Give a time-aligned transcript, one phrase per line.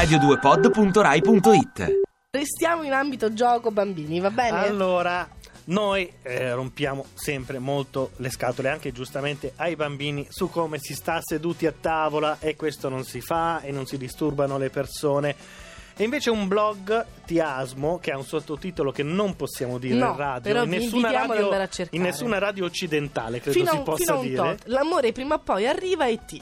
[0.00, 2.00] radio2pod.rai.it
[2.30, 4.66] Restiamo in ambito gioco bambini, va bene?
[4.66, 5.28] Allora,
[5.64, 11.18] noi eh, rompiamo sempre molto le scatole, anche giustamente ai bambini, su come si sta
[11.20, 15.36] seduti a tavola e questo non si fa e non si disturbano le persone.
[15.94, 20.16] E invece un blog Tiasmo che ha un sottotitolo che non possiamo dire No, in
[20.16, 21.50] radio, però in nessuna radio,
[21.90, 24.36] in nessuna radio occidentale, credo fino, a si un- possa fino a un dire.
[24.36, 24.62] tot.
[24.68, 26.40] L'amore prima o poi arriva e ti.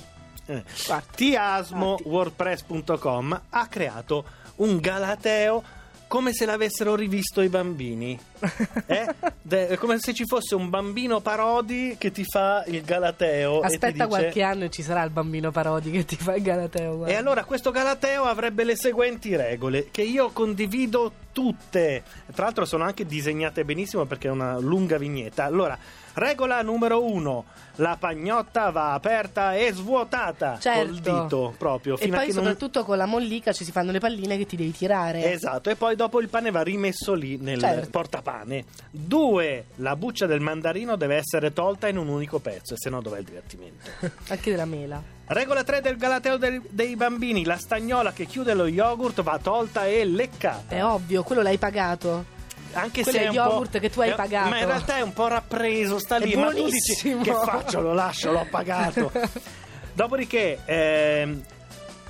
[0.86, 1.04] Guarda.
[1.14, 4.24] Tiasmo.wordpress.com ha creato
[4.56, 5.62] un galateo
[6.08, 8.18] come se l'avessero rivisto i bambini.
[8.86, 9.14] Eh?
[9.42, 13.60] De- come se ci fosse un bambino parodi che ti fa il galateo.
[13.60, 16.96] Aspetta dice- qualche anno e ci sarà il bambino parodi che ti fa il galateo.
[16.96, 17.12] guarda.
[17.12, 22.02] E allora questo galateo avrebbe le seguenti regole che io condivido tutte.
[22.34, 25.45] Tra l'altro sono anche disegnate benissimo perché è una lunga vignetta.
[25.45, 25.77] Allora,
[26.14, 27.45] regola numero uno:
[27.77, 30.92] la pagnotta va aperta e svuotata col Certo.
[31.22, 31.94] dito proprio.
[31.94, 34.36] E fino a poi che non- soprattutto con la mollica ci si fanno le palline
[34.36, 35.30] che ti devi tirare.
[35.33, 37.91] Esatto, e poi dopo il pane va rimesso lì nel Certo.
[37.91, 38.64] portapane.
[38.91, 43.00] Due, la buccia del mandarino deve essere tolta in un unico pezzo, e se no
[43.00, 43.89] dov'è il divertimento?
[44.28, 45.17] Anche della mela.
[45.28, 49.86] Regola 3 del galateo del- dei bambini: la stagnola che chiude lo yogurt va tolta
[49.86, 50.74] e leccata.
[50.74, 52.36] È ovvio, quello l'hai pagato.
[52.72, 54.48] Anche quello se è un yogurt che tu hai eh, pagato.
[54.50, 56.34] Ma in realtà è un po' rappreso, sta lì.
[56.34, 57.80] Ma tu dici che faccio?
[57.80, 59.10] Lo lascio, l'ho pagato.
[59.92, 61.42] Dopodiché, ehm,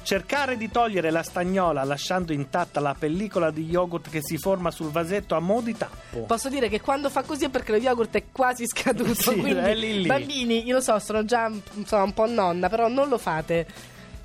[0.08, 4.90] cercare di togliere la stagnola lasciando intatta la pellicola di yogurt che si forma sul
[4.90, 6.20] vasetto a mo' di tappo.
[6.20, 9.12] Posso dire che quando fa così è perché lo yogurt è quasi scaduto.
[9.12, 10.06] Sì, quindi, è lì lì.
[10.06, 13.66] bambini, io lo so, sono già insomma, un po' nonna, però non lo fate.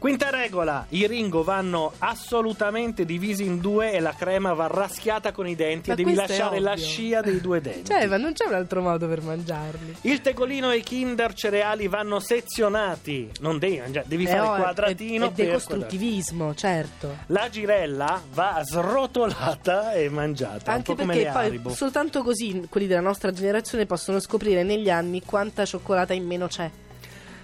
[0.03, 5.47] Quinta regola: i ringo vanno assolutamente divisi in due e la crema va raschiata con
[5.47, 7.85] i denti Ma e devi è lasciare la scia dei due denti.
[7.85, 9.95] Cioè, ma non c'è un altro modo per mangiarli.
[10.01, 14.49] Il tegolino e i Kinder cereali vanno sezionati, non devi mangiare, devi È fare il
[14.49, 17.07] ov- quadratino è, è per decostruttivismo, certo.
[17.07, 17.39] quadratino.
[17.39, 21.69] La girella va srotolata e mangiata, Anche un po' come perché le poi Haribo.
[21.69, 26.69] soltanto così quelli della nostra generazione possono scoprire negli anni quanta cioccolata in meno c'è.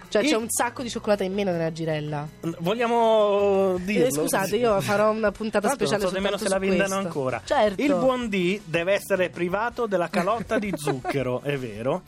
[0.10, 2.28] Cioè, c'è un sacco di cioccolata in meno nella girella.
[2.60, 4.08] Vogliamo dirlo?
[4.08, 7.42] Eh, scusate, io farò una puntata l'altro speciale non so nemmeno se la vendano ancora.
[7.46, 7.82] Certo.
[7.82, 12.02] Il buon D deve essere privato della calotta di zucchero, è vero.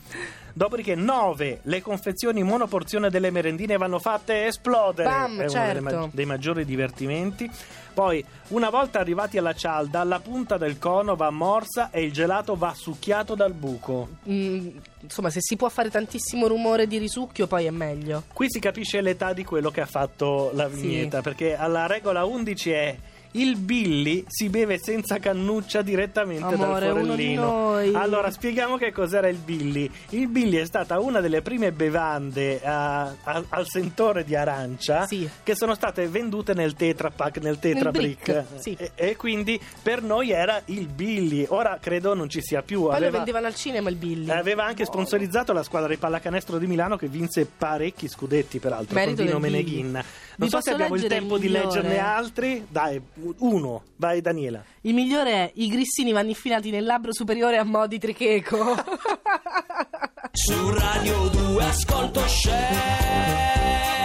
[0.54, 1.60] Dopodiché 9.
[1.62, 5.08] Le confezioni monoporzione delle merendine vanno fatte esplodere.
[5.08, 5.82] Bam, è uno certo.
[5.82, 7.50] ma- dei maggiori divertimenti.
[7.94, 12.54] Poi, una volta arrivati alla cialda, la punta del cono va morsa e il gelato
[12.56, 14.08] va succhiato dal buco.
[14.28, 14.68] Mm,
[15.00, 18.24] insomma, se si può fare tantissimo rumore di risucchio, poi è meglio.
[18.32, 20.80] Qui si capisce l'età di quello che ha fatto la Sì.
[20.80, 22.96] vignetta, perché alla regola 11 è
[23.32, 27.76] il Billy si beve senza cannuccia direttamente Amore, dal forellino.
[27.94, 29.90] Allora, spieghiamo che cos'era il Billy.
[30.10, 35.28] Il Billy è stata una delle prime bevande a- a- al sentore di arancia Sì.
[35.42, 38.24] che sono state vendute nel Tetra Pak, nel Tetra Nel Brick.
[38.24, 38.76] brick, sì.
[38.78, 41.46] e, e quindi per noi era il Billy.
[41.48, 42.80] Ora credo non ci sia più.
[42.82, 44.30] Poi lo Aveva- vendevano al cinema il Billy.
[44.30, 49.16] Aveva anche sponsorizzato la squadra di pallacanestro di Milano che vinse parecchi scudetti, peraltro, Merito
[49.16, 49.38] con Dino.
[49.38, 49.90] Meneghin.
[50.34, 51.64] Non so posso se abbiamo il tempo il di migliore?
[51.66, 52.66] leggerne altri.
[52.68, 53.00] Dai,
[53.38, 53.82] uno.
[53.96, 54.62] Vai, Daniela.
[54.82, 58.74] Il migliore è i grissini vanno infilati nel labbro superiore a mo' di tricheco.
[60.32, 64.01] Su Radio 2 ascolto share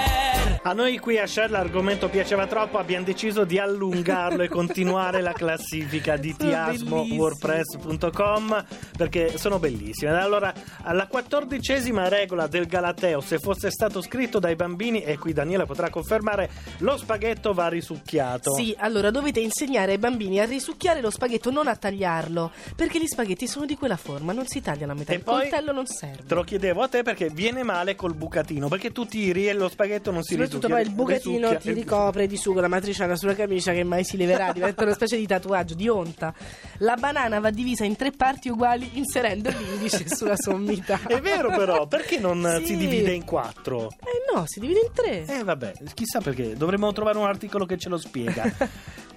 [0.67, 5.31] A noi qui a Share l'argomento piaceva troppo, abbiamo deciso di allungarlo e continuare la
[5.31, 8.65] classifica di tiasmo.wordpress.com
[8.97, 10.19] perché sono bellissime.
[10.19, 15.65] Allora, alla quattordicesima regola del Galateo, se fosse stato scritto dai bambini, e qui Daniela
[15.65, 18.53] potrà confermare, lo spaghetto va risucchiato.
[18.53, 22.51] sì, allora dovete insegnare ai bambini a risucchiare lo spaghetto, non a tagliarlo.
[22.75, 25.13] Perché gli spaghetti sono di quella forma, non si tagliano a metà.
[25.13, 26.25] E Il coltello non serve.
[26.27, 29.69] Te lo chiedevo a te perché viene male col bucatino, perché tu tiri e lo
[29.69, 33.71] spaghetto non si Soprattutto poi il bucatino ti ricopre di sugo la matriciana sulla camicia
[33.73, 36.33] che mai si leverà, diventa una specie di tatuaggio, di onta.
[36.79, 40.99] La banana va divisa in tre parti uguali inserendo l'indice sulla sommità.
[41.07, 42.65] È vero però, perché non Sì.
[42.67, 43.89] si divide in quattro?
[44.01, 45.25] Eh no, si divide in tre.
[45.25, 48.51] Eh vabbè, chissà perché, dovremmo trovare un articolo che ce lo spiega.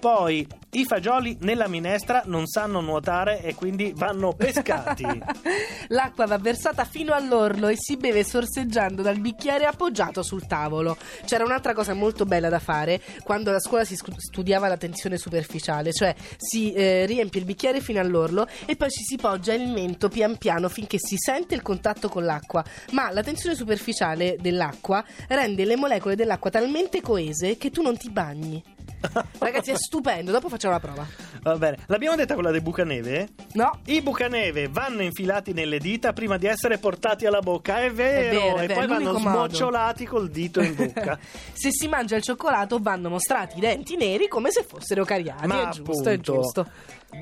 [0.00, 5.05] Poi i fagioli nella minestra non sanno nuotare e quindi vanno pescati.
[5.88, 10.97] L'acqua va versata fino all'orlo e si beve sorseggiando dal bicchiere appoggiato sul tavolo.
[11.26, 15.93] C'era un'altra cosa molto bella da fare quando a scuola si studiava la tensione superficiale,
[15.93, 20.08] cioè si eh, riempie il bicchiere fino all'orlo e poi ci si poggia il mento
[20.08, 22.64] pian piano finché si sente il contatto con l'acqua.
[22.93, 28.08] Ma la tensione superficiale dell'acqua rende le molecole dell'acqua talmente coese che tu non ti
[28.08, 28.79] bagni.
[29.38, 30.31] Ragazzi, è stupendo.
[30.31, 31.06] Dopo facciamo la prova.
[31.43, 31.79] Va bene.
[31.87, 33.29] L'abbiamo detta quella dei bucaneve?
[33.53, 33.79] No?
[33.87, 38.31] I bucaneve vanno infilati nelle dita prima di essere portati alla bocca, è vero, È
[38.31, 39.45] vero, è e vero, poi vanno l'unico modo.
[39.49, 41.19] sbocciolati col dito in bocca.
[41.53, 45.47] Se si mangia il cioccolato vanno mostrati i denti neri come se fossero cariati.
[45.47, 46.33] Ma è giusto, è appunto.
[46.33, 46.67] giusto.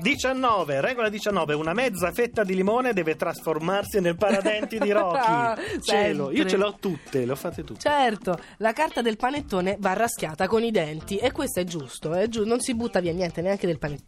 [0.01, 5.81] 19, regola 19, una mezza fetta di limone deve trasformarsi nel paradenti di Ah, Rocky.
[5.81, 7.79] Cielo, io ce l'ho tutte, le ho fatte tutte.
[7.79, 12.27] Certo, la carta del panettone va raschiata con i denti e questo è giusto, è
[12.27, 14.07] giu- non si butta via niente neanche del panettone.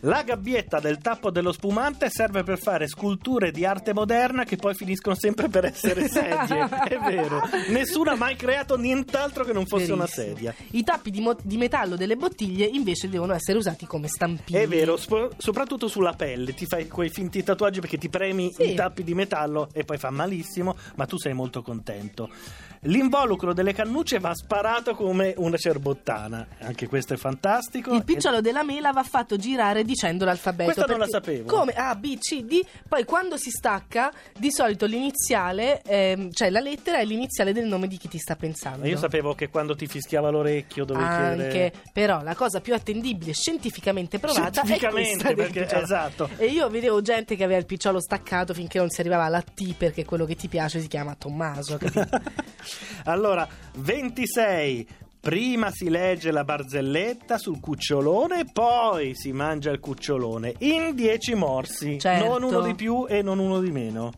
[0.00, 4.74] La gabbietta del tappo dello spumante serve per fare sculture di arte moderna che poi
[4.74, 6.68] finiscono sempre per essere sedie.
[6.68, 7.40] È vero.
[7.70, 10.26] Nessuno ha mai creato nient'altro che non fosse una Verissimo.
[10.28, 10.54] sedia.
[10.70, 14.58] I tappi di, mo- di metallo delle bottiglie invece devono essere usati come stampini.
[14.58, 18.70] È vero, spo- soprattutto sulla pelle, ti fai quei finti tatuaggi perché ti premi Sì.
[18.70, 22.28] i tappi di metallo e poi fa malissimo, ma tu sei molto contento.
[22.84, 27.92] L'involucro delle cannucce va sparato come una cerbottana, anche questo è fantastico.
[27.92, 30.72] Il picciolo della mela va fatto girare dicendo l'alfabeto.
[30.72, 31.44] Questa non la sapevo.
[31.52, 31.72] Come?
[31.72, 32.60] A, B, C, D.
[32.88, 37.88] Poi quando si stacca, di solito l'iniziale, ehm, cioè la lettera è l'iniziale del nome
[37.88, 38.86] di chi ti sta pensando.
[38.86, 41.72] Io sapevo che quando ti fischiava l'orecchio dovevi Anche, chiedere...
[41.92, 46.28] però la cosa più attendibile, scientificamente provata, Scientificamente, è perché- esatto.
[46.36, 49.74] E io vedevo gente che aveva il picciolo staccato finché non si arrivava alla T,
[49.74, 51.76] perché quello che ti piace si chiama Tommaso.
[51.78, 52.06] capito?
[53.04, 53.46] allora,
[53.76, 54.86] 26.
[55.20, 61.98] Prima si legge la barzelletta sul cucciolone, poi si mangia il cucciolone in 10 morsi,
[61.98, 62.26] Certo.
[62.26, 64.12] non uno di più e non uno di meno.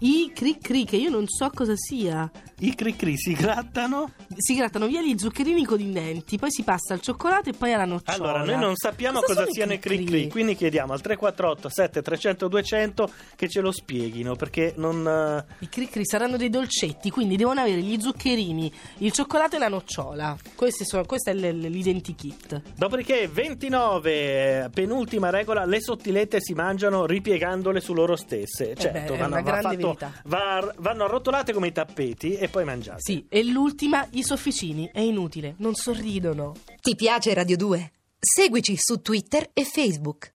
[0.00, 2.30] I cri cri, che io non so cosa sia.
[2.60, 4.12] I cricri si grattano.
[4.34, 7.74] Si grattano via gli zuccherini con i denti, poi si passa al cioccolato e poi
[7.74, 8.16] alla nocciola.
[8.30, 10.04] Allora, noi non sappiamo Cosa cosa, siano i cri-cri?
[10.06, 15.06] cricri, quindi chiediamo al 348 7300 200 che ce lo spieghino, perché non...
[15.06, 19.58] eh, I cri cri saranno dei dolcetti, quindi devono avere gli zuccherini, il cioccolato e
[19.58, 20.34] la nocciola.
[20.82, 22.62] Sono, questo è l'identikit.
[22.74, 28.74] Dopodiché 29, eh, penultima regola, le sottilette si mangiano ripiegandole su loro stesse.
[28.74, 33.00] Certo, beh, è vanno, va fatto- va- vanno arrotolate come i tappeti e poi mangiate.
[33.02, 34.88] Sì, e l'ultima, i sofficini.
[34.92, 36.54] È inutile, non sorridono.
[36.80, 37.92] Ti piace Radio 2?
[38.18, 40.24] Seguici su Twitter e Facebook.